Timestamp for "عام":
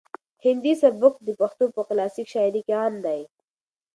2.79-2.93